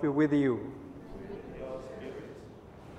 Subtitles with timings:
[0.00, 0.72] be with you.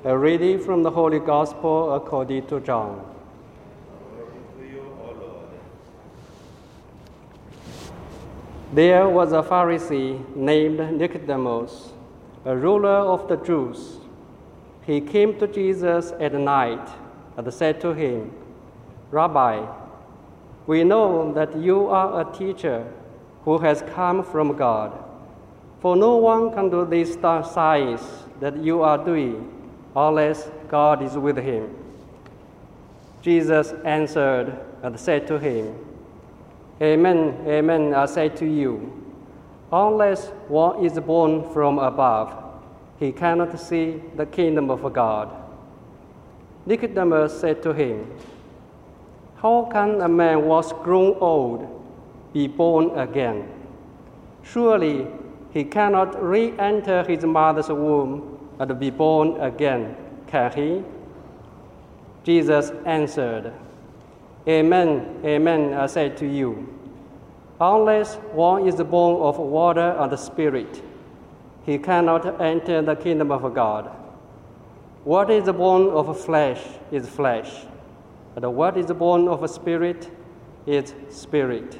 [0.04, 3.06] A reading from the Holy Gospel according to John.
[8.74, 11.92] There was a Pharisee named Nicodemus,
[12.46, 13.98] a ruler of the Jews.
[14.86, 16.88] He came to Jesus at night
[17.36, 18.32] and said to him,
[19.10, 19.66] Rabbi,
[20.68, 22.86] we know that you are a teacher
[23.44, 25.11] who has come from God.
[25.82, 28.02] For no one can do these signs
[28.40, 29.52] that you are doing
[29.96, 31.76] unless God is with him.
[33.24, 35.76] Jesus answered and said to him,
[36.82, 38.92] Amen, amen, I say to you,
[39.72, 42.34] unless one is born from above,
[43.00, 45.30] he cannot see the kingdom of God.
[46.68, 48.08] Nicodemus said to him,
[49.38, 51.68] How can a man who was grown old
[52.34, 53.50] be born again?
[54.44, 55.08] Surely
[55.52, 59.96] he cannot re enter his mother's womb and be born again,
[60.28, 60.84] can he?
[62.24, 63.54] Jesus answered,
[64.48, 66.68] Amen, amen, I say to you.
[67.60, 70.82] Unless one is born of water and the Spirit,
[71.66, 73.92] he cannot enter the kingdom of God.
[75.04, 77.66] What is born of flesh is flesh,
[78.36, 80.12] and what is born of spirit
[80.68, 81.80] is spirit.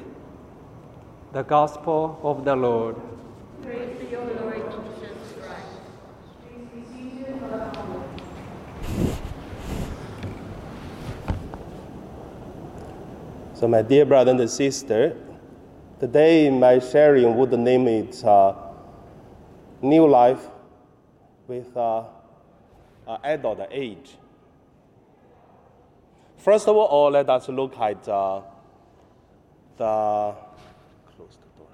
[1.32, 2.96] The Gospel of the Lord.
[3.62, 3.96] Praise
[4.40, 4.62] Lord
[5.00, 5.66] Jesus Christ.
[13.54, 15.16] So, my dear brother and sister,
[16.00, 18.54] today my sharing would name it uh,
[19.80, 20.48] New Life
[21.46, 22.04] with uh,
[23.06, 24.16] uh, Adult Age.
[26.38, 28.40] First of all, let us look at uh,
[29.76, 30.34] the
[31.14, 31.68] close the door.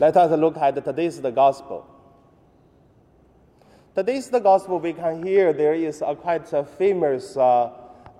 [0.00, 1.84] Let us look at today's the gospel.
[3.96, 7.72] Today's the gospel we can hear there is a quite a famous uh,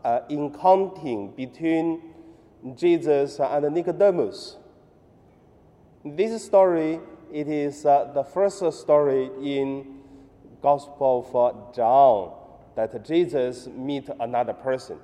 [0.04, 2.02] uh, encounter between
[2.74, 4.56] Jesus and Nicodemus.
[6.04, 6.98] This story
[7.32, 10.00] it is uh, the first story in
[10.62, 12.32] Gospel of John
[12.74, 14.98] that Jesus meet another person.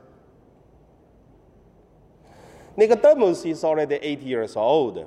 [2.76, 5.06] Nicodemus is already eight years old.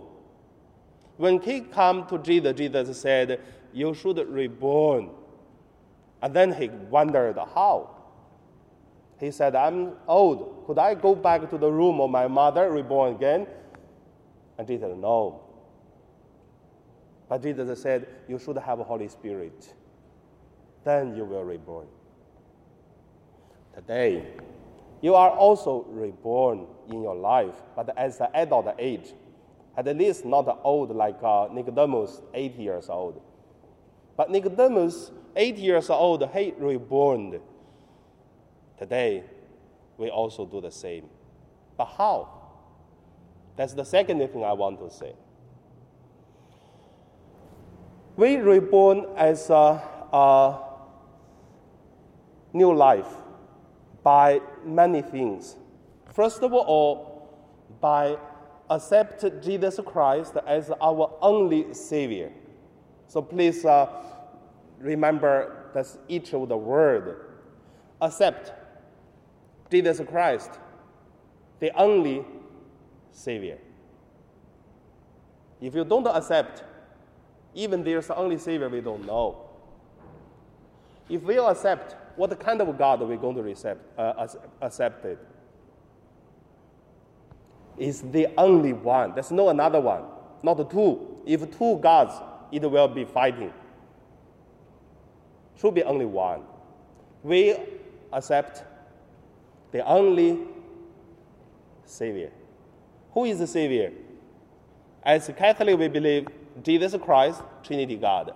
[1.18, 3.40] When he came to Jesus, Jesus said,
[3.74, 5.10] "You should reborn."
[6.22, 7.98] And then he wondered how.
[9.20, 10.66] He said, I'm old.
[10.68, 13.48] Could I go back to the room of my mother, reborn again?
[14.58, 15.42] And Jesus said, No.
[17.28, 19.74] But Jesus said, You should have a Holy Spirit.
[20.84, 21.88] Then you will reborn.
[23.76, 24.26] Today,
[25.02, 29.14] you are also reborn in your life, but as an adult age.
[29.78, 33.22] At least not old like uh, Nicodemus, eight years old.
[34.18, 37.40] But Nicodemus, eight years old, he reborn.
[38.80, 39.24] Today,
[39.98, 41.06] we also do the same.
[41.78, 42.28] But how?
[43.56, 45.14] That's the second thing I want to say.
[48.16, 50.60] We reborn as a, a
[52.52, 53.08] new life
[54.04, 55.56] by many things.
[56.14, 57.30] First of all,
[57.80, 58.18] by
[58.70, 62.32] accept Jesus Christ as our only Savior.
[63.08, 63.88] So please uh,
[64.80, 67.26] remember that's each of the word.
[68.02, 68.52] Accept
[69.72, 70.52] Jesus Christ,
[71.60, 72.26] the only
[73.12, 73.58] Savior.
[75.60, 76.64] If you don't accept,
[77.56, 79.44] even there's only Savior, we don't know.
[81.10, 84.28] If we accept, what kind of God are we going to accept, uh,
[84.62, 85.20] accept it?
[87.78, 89.14] Is the only one.
[89.14, 90.04] There's no another one,
[90.42, 91.20] not two.
[91.26, 92.14] If two gods,
[92.52, 93.54] it will be fighting.
[95.60, 96.42] Should be only one.
[97.24, 97.56] We
[98.12, 98.64] accept
[99.72, 100.40] the only
[101.86, 102.32] Savior.
[103.12, 103.92] Who is the Savior?
[105.04, 106.28] As Catholic, we believe
[106.64, 108.34] Jesus Christ, Trinity God.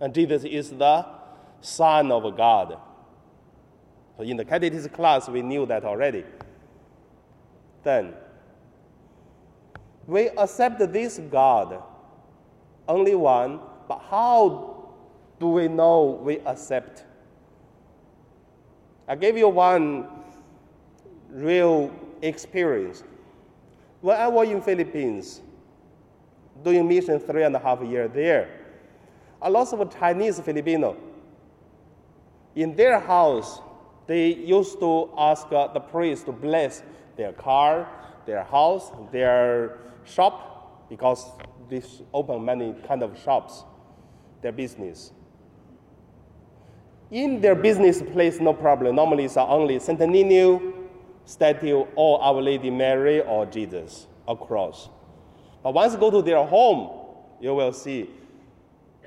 [0.00, 1.06] And Jesus is the
[1.60, 2.78] Son of God.
[4.16, 6.24] So in the catechism class, we knew that already.
[7.82, 8.14] Then,
[10.06, 11.82] we accept this God,
[12.88, 14.88] only one, but how
[15.38, 17.04] do we know we accept?
[19.06, 20.06] I gave you one
[21.30, 21.90] real
[22.22, 23.02] experience.
[24.00, 25.40] When I was in Philippines,
[26.64, 28.48] doing mission three and a half years there,
[29.40, 30.96] a lot of Chinese Filipino,
[32.56, 33.60] in their house,
[34.06, 36.82] they used to ask uh, the priest to bless
[37.18, 37.86] their car,
[38.24, 41.26] their house, their shop, because
[41.68, 41.82] they
[42.14, 43.64] open many kind of shops,
[44.40, 45.12] their business.
[47.10, 48.94] In their business place, no problem.
[48.96, 50.74] Normally, it's only Nino
[51.24, 54.88] statue or Our Lady Mary or Jesus or cross.
[55.62, 57.04] But once you go to their home,
[57.40, 58.08] you will see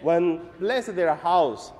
[0.01, 1.71] when bless their house,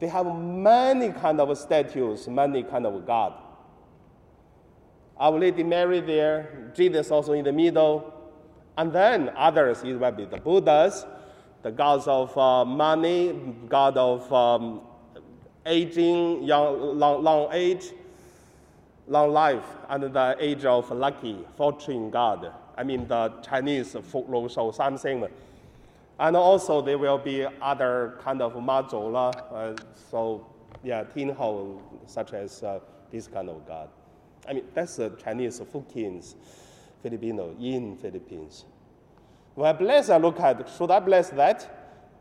[0.00, 3.32] they have many kind of statues, many kind of God.
[5.18, 8.12] Our Lady Mary there, Jesus also in the middle,
[8.76, 11.06] and then others, it might be the Buddhas,
[11.62, 13.32] the gods of uh, money,
[13.68, 14.82] god of um,
[15.64, 17.92] aging, young, long, long age,
[19.08, 22.52] long life, and the age of lucky, fortune god.
[22.76, 25.26] I mean the Chinese folklore show something.
[26.18, 29.76] And also there will be other kind of mazola, uh,
[30.10, 30.46] so
[30.84, 32.80] yeah, tinho, such as uh,
[33.10, 33.88] this kind of god.
[34.48, 36.34] I mean, that's the Chinese Fukins,
[37.02, 38.64] Filipino in Philippines.
[39.54, 41.68] When I bless, I look at, should I bless that?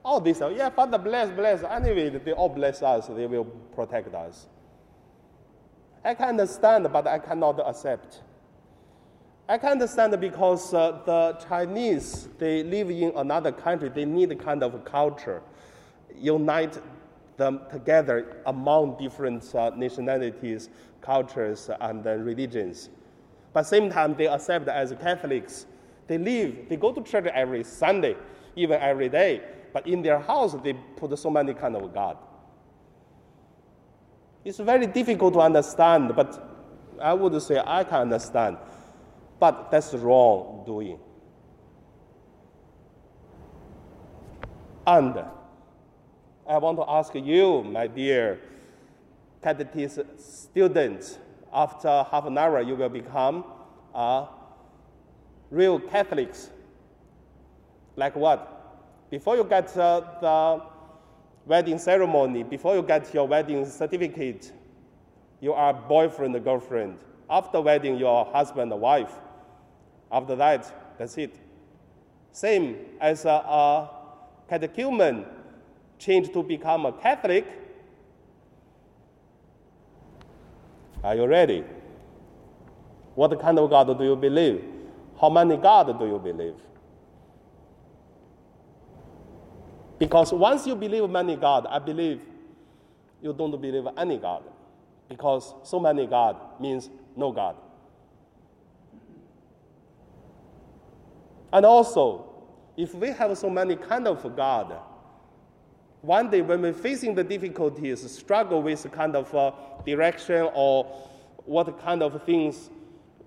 [0.03, 1.63] Oh, they say, yeah, Father, bless, bless.
[1.63, 3.07] Anyway, they all bless us.
[3.07, 4.47] They will protect us.
[6.03, 8.21] I can understand, but I cannot accept.
[9.49, 13.89] I can understand because uh, the Chinese, they live in another country.
[13.89, 15.41] They need a kind of culture,
[16.15, 16.79] unite
[17.37, 20.69] them together among different uh, nationalities,
[21.01, 22.89] cultures, and uh, religions.
[23.53, 25.65] But the same time, they accept as Catholics.
[26.07, 28.15] They live, they go to church every Sunday,
[28.55, 29.41] even every day.
[29.73, 32.17] But in their house, they put so many kind of God.
[34.43, 36.55] It's very difficult to understand, but
[37.01, 38.57] I would say I can understand.
[39.39, 40.99] But that's wrong doing.
[44.87, 45.23] And
[46.47, 48.39] I want to ask you, my dear
[49.41, 51.17] catechism students,
[51.51, 53.45] after half an hour, you will become
[53.95, 54.27] a
[55.49, 56.51] real Catholics.
[57.95, 59.09] Like what?
[59.09, 60.61] Before you get uh, the
[61.47, 64.51] wedding ceremony, before you get your wedding certificate,
[65.41, 66.99] you are boyfriend, girlfriend.
[67.27, 69.13] After wedding, you are husband, wife.
[70.11, 71.39] After that, that's it.
[72.31, 73.89] Same as a, a
[74.47, 75.25] catechumen
[75.97, 77.45] change to become a Catholic.
[81.03, 81.63] Are you ready?
[83.15, 84.63] What kind of God do you believe?
[85.19, 86.55] How many God do you believe?
[89.97, 92.21] Because once you believe many God, I believe
[93.21, 94.43] you don't believe any God.
[95.07, 97.55] Because so many God means no God.
[101.53, 102.25] And also,
[102.75, 104.77] if we have so many kind of God,
[106.05, 109.51] one day when we're facing the difficulties, struggle with kind of uh,
[109.85, 110.85] direction or
[111.45, 112.69] what kind of things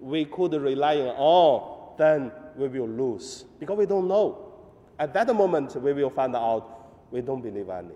[0.01, 4.53] we could rely on, then we will lose because we don't know.
[4.99, 7.95] At that moment, we will find out we don't believe any.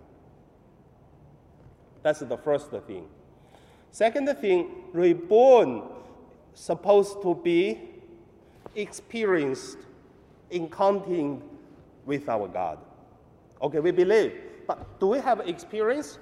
[2.03, 3.07] That's the first thing.
[3.93, 5.83] Second thing, reborn
[6.55, 7.79] supposed to be
[8.75, 9.79] experienced
[10.51, 11.43] in encountering
[12.05, 12.79] with our God.
[13.61, 14.33] Okay, we believe,
[14.67, 16.19] but do we have experience?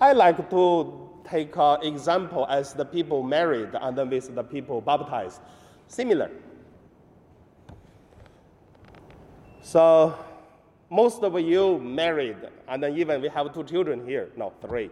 [0.00, 4.80] I like to take an example as the people married and then with the people
[4.80, 5.40] baptized.
[5.88, 6.30] Similar.
[9.60, 10.16] So
[10.90, 14.30] most of you married, and then even we have two children here.
[14.36, 14.90] No, three.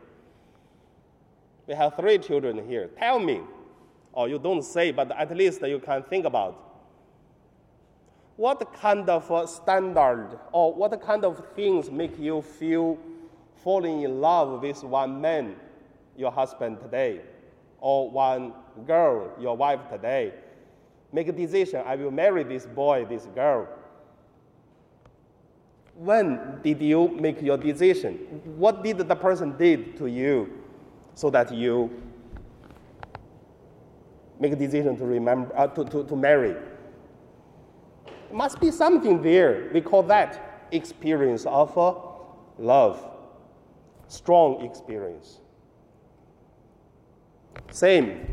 [1.66, 2.88] We have three children here.
[2.98, 3.40] Tell me,
[4.12, 6.65] or you don't say, but at least you can think about.
[8.36, 12.98] What kind of standard or what kind of things make you feel
[13.64, 15.56] falling in love with one man,
[16.16, 17.20] your husband today,
[17.80, 18.52] or one
[18.86, 20.34] girl, your wife today?
[21.12, 21.82] Make a decision.
[21.86, 23.68] I will marry this boy, this girl
[25.98, 28.14] when did you make your decision?
[28.56, 30.62] What did the person did to you
[31.14, 31.90] so that you
[34.38, 36.54] make a decision to remember uh, to, to, to marry?
[38.36, 39.70] Must be something there.
[39.72, 41.94] We call that experience of uh,
[42.58, 43.02] love,
[44.08, 45.38] strong experience.
[47.70, 48.30] Same.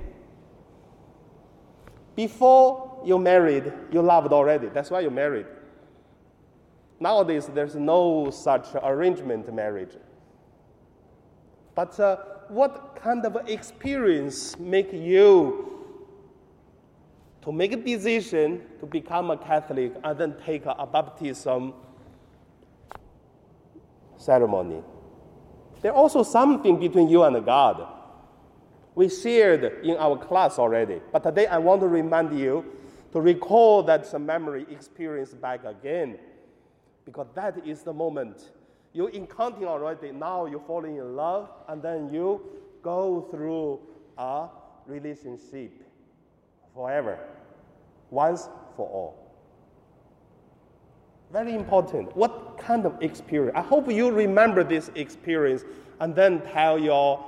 [2.18, 4.68] Before you married, you loved already.
[4.68, 5.46] That's why you married.
[7.00, 9.96] Nowadays, there's no such arrangement marriage.
[11.76, 12.18] But uh,
[12.50, 15.73] what kind of experience make you
[17.44, 21.74] to make a decision to become a Catholic and then take a, baptism
[24.18, 24.82] ceremony?
[25.82, 27.86] There's also something between you and God.
[28.96, 32.64] We shared in our class already, but today I want to remind you
[33.12, 36.20] to recall that memory experience back again.
[37.06, 38.52] Because that is the moment
[38.94, 42.42] you encountering already, now you fall in love, and then you
[42.82, 43.80] go through
[44.18, 44.48] a
[44.86, 45.72] relationship
[46.74, 47.20] forever,
[48.10, 49.24] once for all.
[51.32, 52.16] Very important.
[52.16, 53.56] What kind of experience?
[53.56, 55.64] I hope you remember this experience
[56.00, 57.26] and then tell your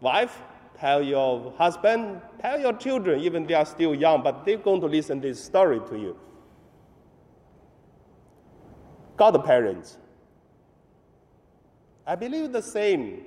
[0.00, 0.40] wife,
[0.78, 4.86] tell your husband, tell your children, even they are still young, but they're going to
[4.86, 6.16] listen this story to you.
[9.16, 9.98] Godparents.
[12.06, 13.24] I believe the same.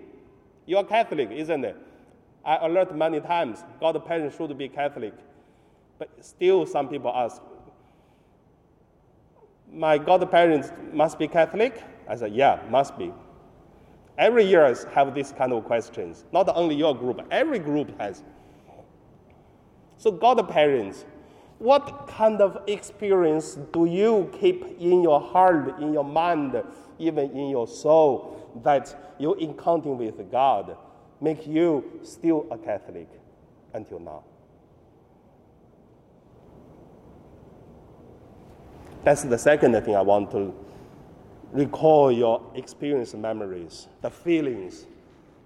[0.66, 1.76] You are Catholic, isn't it?
[2.44, 5.14] I alert many times, godparents should be Catholic.
[6.00, 7.42] But still, some people ask,
[9.72, 11.84] my godparents must be Catholic?
[12.08, 13.14] I said, yeah, must be.
[14.18, 16.26] Every year have this kind of questions.
[16.32, 18.24] Not only your group, every group has.
[19.98, 21.06] So godparents,
[21.60, 26.62] what kind of experience do you keep in your heart, in your mind,
[26.98, 30.76] even in your soul that you encountering with God
[31.22, 33.08] make you still a Catholic
[33.74, 34.24] until now?
[39.04, 40.54] That's the second thing I want to
[41.52, 44.86] recall your experience memories, the feelings.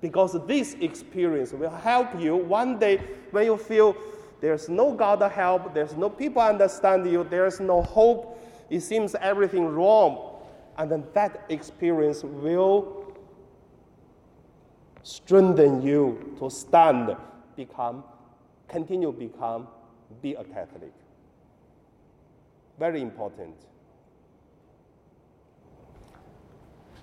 [0.01, 2.97] Because this experience will help you one day
[3.31, 3.95] when you feel
[4.41, 8.39] there's no God help, there's no people understand you, there's no hope,
[8.69, 10.35] it seems everything wrong.
[10.77, 13.04] And then that experience will
[15.05, 17.15] strengthen you to stand,
[17.55, 18.03] become,
[18.67, 19.67] continue become,
[20.23, 20.91] be a Catholic.
[22.79, 23.55] Very important.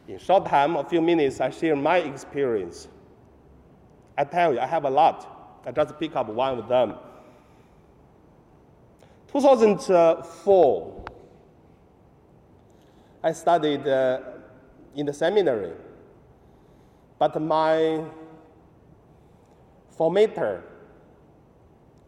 [0.09, 2.89] In short time, a few minutes, I share my experience.
[4.19, 5.63] I tell you, I have a lot.
[5.65, 6.95] I just pick up one of them.
[9.31, 11.05] 2004,
[13.23, 14.19] I studied uh,
[14.97, 15.71] in the seminary,
[17.23, 18.05] but my
[19.97, 20.61] formator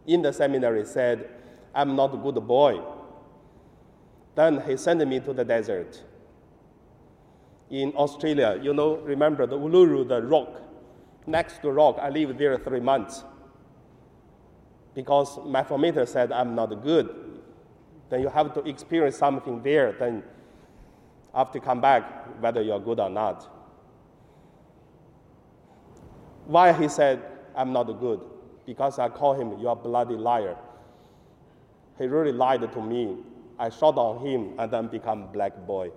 [0.09, 1.31] in the seminary said,
[1.73, 2.81] I'm not a good boy.
[4.35, 6.03] Then he sent me to the desert
[7.71, 8.59] in Australia.
[8.61, 10.61] You know, remember the Uluru, the rock.
[11.29, 13.23] Next to the rock, I lived there three months.
[14.97, 17.41] Because my formator said I'm not good.
[18.11, 19.93] Then you have to experience something there.
[19.93, 20.25] Then
[21.33, 23.54] after come back, whether you're good or not.
[26.47, 27.23] Why he said
[27.57, 28.21] I'm not good?
[28.67, 30.57] Because I call him, you're a bloody liar.
[31.99, 33.17] He really lied to me.
[33.59, 35.91] I shot on him and then become black boy.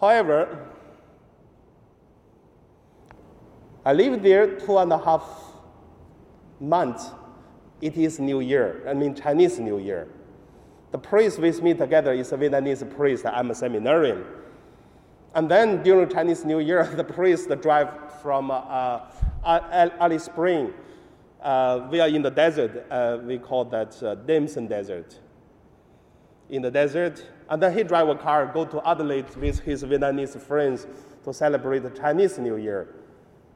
[0.00, 0.66] However,
[3.84, 5.24] I lived there two and a half
[6.58, 7.10] months.
[7.80, 10.08] It is New Year, I mean Chinese New Year.
[10.90, 13.26] The priest with me together is a Vietnamese priest.
[13.26, 14.24] I'm a seminarian.
[15.34, 17.90] And then during Chinese New Year, the priest drive
[18.22, 19.00] from uh,
[19.44, 20.72] uh, Spring.
[21.42, 22.86] Uh, we are in the desert.
[22.90, 25.20] Uh, we call that uh, Damson Desert
[26.48, 27.24] in the desert.
[27.50, 30.86] And then he drive a car, go to Adelaide with his Vietnamese friends
[31.24, 32.94] to celebrate the Chinese New Year.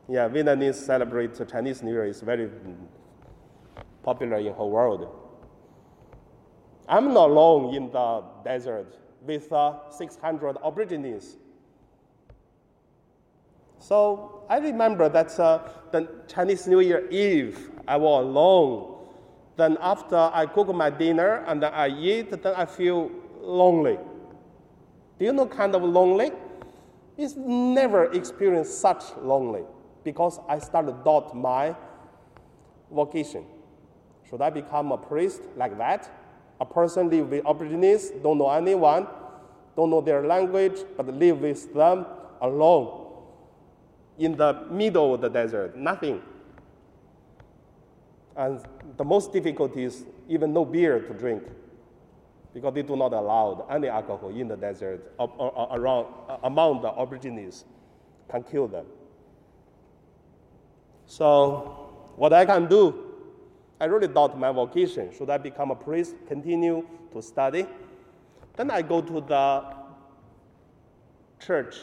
[0.09, 2.51] Yeah, Vietnamese celebrate Chinese New Year is very
[4.03, 5.09] popular in whole world.
[6.89, 11.37] I'm not alone in the desert with uh, 600 Aborigines.
[13.79, 15.61] So I remember that uh,
[15.93, 18.99] the Chinese New Year Eve, I was alone
[19.59, 23.11] then after I cook my dinner and then I eat, then I feel
[23.43, 23.99] lonely.
[25.19, 26.31] Do you know kind of lonely?
[27.17, 29.65] It's never experienced such lonely
[30.05, 31.75] because I started doubt my
[32.93, 33.45] vocation.
[34.31, 36.09] Should I become a priest like that?
[36.61, 39.09] A person live with Aborigines, don't know anyone,
[39.75, 42.07] don't know their language, but live with them
[42.41, 43.08] alone
[44.19, 46.21] in the middle of the desert, nothing.
[48.37, 48.61] And
[48.97, 51.43] the most difficult is even no beer to drink
[52.55, 56.07] because they do not allow any alcohol in the desert around,
[56.43, 57.65] among the Aborigines
[58.29, 58.87] can kill them.
[61.07, 62.95] So, what I can do,
[63.81, 65.11] I really doubt my vocation.
[65.17, 67.67] Should I become a priest, continue to study?
[68.57, 69.65] Then I go to the
[71.41, 71.77] church.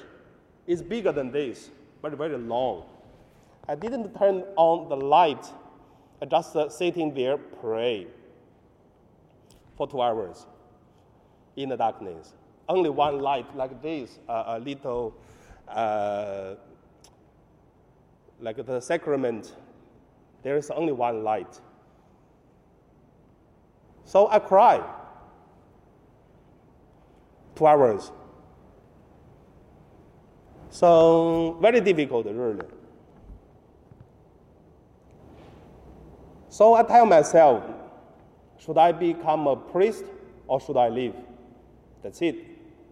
[0.67, 1.69] It's bigger than this,
[2.05, 2.83] but very long.
[3.67, 5.43] I didn't turn on the light
[6.21, 8.05] I just uh, sitting there, pray
[9.75, 10.45] for two hours
[11.55, 12.33] in the darkness.
[12.69, 15.15] Only one light like this, uh, a little,
[15.67, 16.55] uh,
[18.39, 19.55] like the sacrament,
[20.43, 21.59] there is only one light.
[24.05, 24.83] So I cry.
[27.55, 28.11] Two hours.
[30.75, 32.59] So very difficult, really.
[36.49, 37.63] So I tell myself,
[38.57, 40.03] should I become a priest
[40.47, 41.13] or should I leave?
[42.03, 42.35] That's it,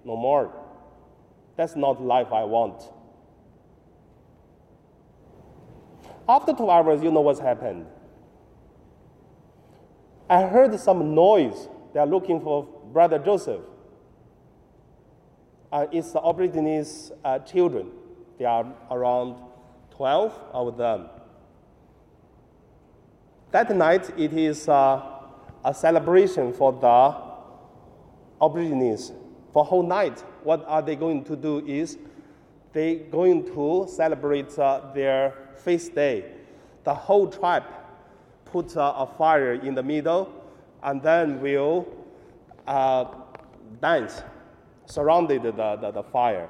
[0.05, 0.49] no more.
[1.57, 2.81] That's not life I want.
[6.29, 7.85] After two hours, you know what's happened.
[10.29, 11.67] I heard some noise.
[11.93, 12.63] They are looking for
[12.93, 13.59] Brother Joseph.
[15.73, 17.89] Uh, it's the Aborigines uh, children.
[18.37, 19.37] There are around
[19.89, 21.07] 12 of them.
[23.49, 25.01] That night, it is uh,
[25.65, 27.15] a celebration for the
[28.45, 29.13] Aborigines.
[29.51, 31.97] For whole night, what are they going to do is
[32.71, 36.33] they going to celebrate uh, their feast day.
[36.83, 37.63] The whole tribe
[38.45, 40.31] put uh, a fire in the middle
[40.83, 41.87] and then will
[42.67, 43.05] uh,
[43.81, 44.21] dance
[44.85, 46.49] surrounded the, the, the fire.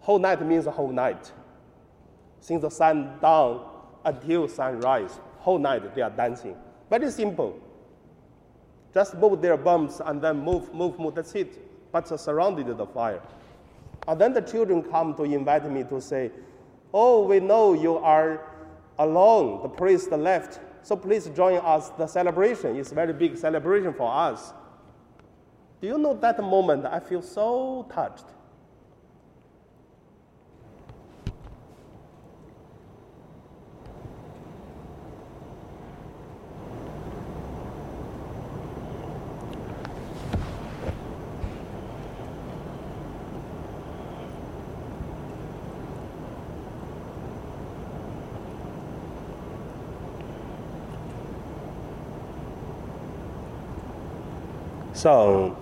[0.00, 1.32] Whole night means a whole night.
[2.40, 3.66] Since the sun down
[4.04, 6.56] until sunrise, whole night they are dancing.
[6.88, 7.58] Very simple.
[8.94, 11.14] Just move their bums and then move, move, move.
[11.14, 11.92] That's it.
[11.92, 13.20] But surrounded the fire.
[14.06, 16.30] And then the children come to invite me to say,
[16.94, 18.40] Oh, we know you are
[18.98, 19.62] alone.
[19.62, 20.60] The priest left.
[20.82, 22.76] So please join us the celebration.
[22.76, 24.54] is a very big celebration for us.
[25.80, 28.24] Do you know that moment I feel so touched?
[54.92, 55.56] So,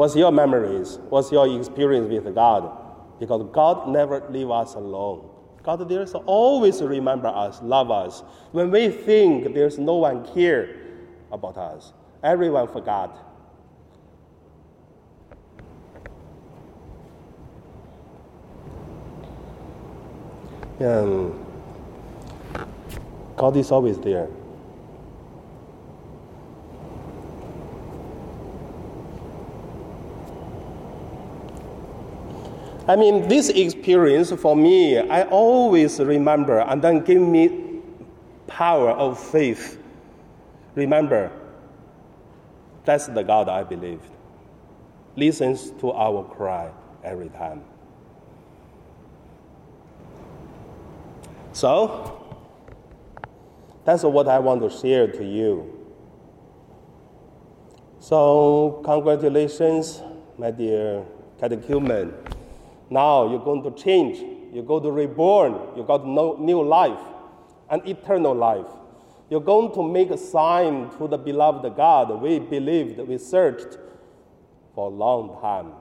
[0.00, 0.98] what's your memories?
[1.10, 2.74] What's your experience with God?
[3.20, 5.28] Because God never leave us alone.
[5.62, 8.22] God there's always remember us, love us.
[8.52, 10.74] When we think there's no one care
[11.30, 13.14] about us, everyone forgot.
[20.78, 21.44] And
[23.36, 24.30] God is always there.
[32.90, 37.78] I mean, this experience for me, I always remember and then give me
[38.48, 39.80] power of faith.
[40.74, 41.30] Remember,
[42.84, 44.10] that's the God I believed.
[45.14, 46.72] Listens to our cry
[47.04, 47.62] every time.
[51.52, 52.26] So,
[53.84, 55.78] that's what I want to share to you.
[58.00, 60.02] So, congratulations,
[60.36, 61.04] my dear
[61.38, 62.12] catechumen.
[62.90, 64.18] Now you're going to change.
[64.52, 65.76] You're going to reborn.
[65.76, 67.00] You got no, new life,
[67.70, 68.66] an eternal life.
[69.30, 72.20] You're going to make a sign to the beloved God.
[72.20, 73.78] We believed, we searched
[74.74, 75.72] for a long time.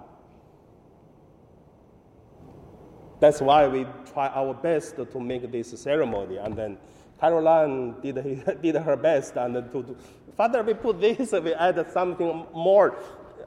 [3.19, 6.37] That's why we try our best to make this ceremony.
[6.37, 6.77] And then
[7.19, 9.35] Caroline did, did her best.
[9.35, 9.97] And to, to,
[10.37, 12.97] Father, we put this, we add something more.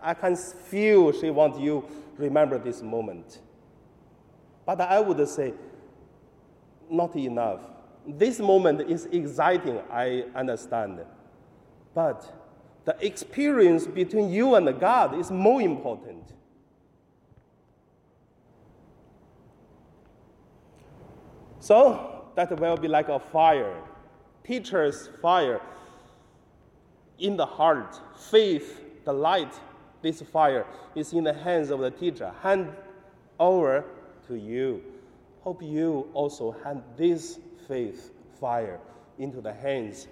[0.02, 1.84] I can feel she wants you
[2.18, 3.38] remember this moment.
[4.76, 5.52] But I would say,
[6.88, 7.60] not enough.
[8.06, 11.00] This moment is exciting, I understand.
[11.94, 12.32] But
[12.84, 16.32] the experience between you and God is more important.
[21.60, 23.76] So that will be like a fire,
[24.42, 25.60] teacher's fire
[27.18, 29.54] in the heart, faith, the light.
[30.00, 32.32] This fire is in the hands of the teacher.
[32.42, 32.72] Hand
[33.38, 33.84] over
[34.32, 34.82] to you.
[35.42, 38.80] Hope you also hand this faith fire
[39.18, 40.08] into the hands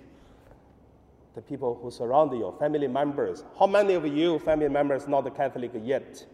[1.34, 3.44] the people who surround you, family members.
[3.58, 6.26] How many of you family members not Catholic yet?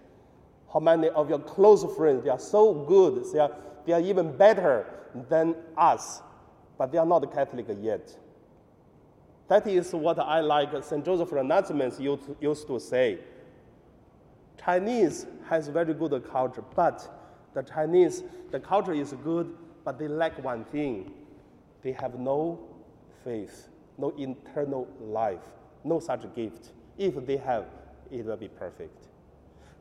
[0.72, 3.52] How many of your close friends they are so good, they are,
[3.86, 4.86] they are even better
[5.28, 6.22] than us,
[6.78, 8.16] but they are not Catholic yet.
[9.48, 11.04] That is what I like St.
[11.04, 13.18] Joseph Announcements used to say.
[14.64, 17.15] Chinese has very good culture, but
[17.56, 19.50] the Chinese, the culture is good,
[19.82, 21.10] but they lack one thing.
[21.82, 22.60] They have no
[23.24, 25.40] faith, no internal life,
[25.82, 26.72] no such gift.
[26.98, 27.64] If they have,
[28.10, 29.06] it will be perfect.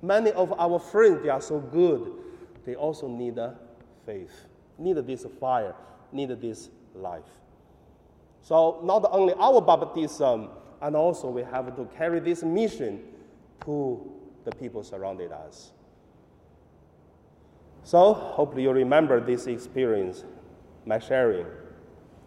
[0.01, 2.13] Many of our friends, they are so good,
[2.65, 3.57] they also need a
[4.05, 4.45] faith,
[4.77, 5.75] need this fire,
[6.13, 7.23] need this life.
[8.41, 10.47] So not only our baptism,
[10.81, 13.03] and also we have to carry this mission
[13.65, 13.99] to
[14.45, 15.71] the people surrounding us.
[17.85, 20.23] So hopefully you remember this experience,
[20.87, 21.45] my sharing.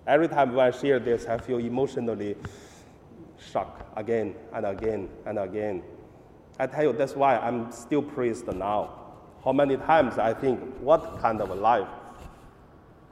[0.06, 2.36] Every time when I share this, I feel emotionally
[3.50, 5.82] shocked again and again and again.
[6.60, 8.94] I tell you, that's why I'm still priest now.
[9.44, 11.88] How many times I think, what kind of a life?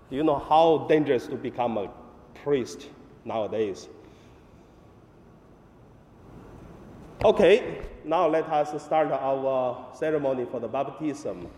[0.09, 1.91] Do you know how dangerous to become a
[2.45, 2.89] priest
[3.25, 3.89] nowadays?
[7.25, 11.49] Okay, now let us start our ceremony for the baptism.